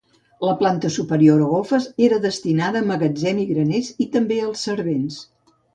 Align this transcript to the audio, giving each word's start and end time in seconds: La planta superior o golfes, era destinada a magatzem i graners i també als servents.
La 0.45 0.53
planta 0.61 0.89
superior 0.95 1.43
o 1.47 1.51
golfes, 1.51 1.87
era 2.07 2.19
destinada 2.25 2.83
a 2.83 2.89
magatzem 2.95 3.45
i 3.45 3.49
graners 3.53 3.95
i 4.07 4.13
també 4.19 4.45
als 4.49 4.71
servents. 4.71 5.25